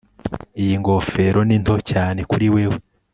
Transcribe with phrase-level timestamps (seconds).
[0.61, 2.77] Iyi ngofero ni nto cyane kuri wewe